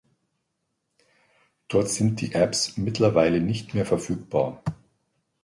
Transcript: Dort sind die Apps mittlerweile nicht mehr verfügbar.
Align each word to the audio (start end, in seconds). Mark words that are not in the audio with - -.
Dort 1.67 1.87
sind 1.89 2.21
die 2.21 2.33
Apps 2.33 2.75
mittlerweile 2.75 3.39
nicht 3.39 3.75
mehr 3.75 3.85
verfügbar. 3.85 4.63